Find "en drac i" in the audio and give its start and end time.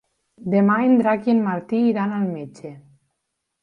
0.85-1.35